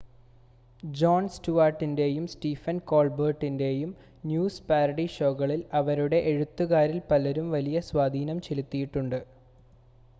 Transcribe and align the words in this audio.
John 0.83 1.23
സ്റ്റുവാർട്ടിൻ്റെയും 1.29 2.23
Stephen 2.27 2.77
കോൾബെർട്ടിൻ്റെയും 2.89 3.91
news 4.25 4.63
parody 4.69 5.05
ഷോകളിൽ 5.15 5.61
അവരുടെ 5.79 6.21
എഴുത്തുകാരിൽ 6.31 6.99
പലരും 7.11 7.49
വലിയ 7.51 7.81
സ്വാധീനം 7.89 8.39
ചെലുത്തിയിട്ടുണ്ട് 8.41 9.19